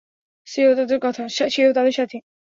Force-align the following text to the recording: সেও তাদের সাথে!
সেও 0.47 0.71
তাদের 1.73 1.93
সাথে! 1.97 2.17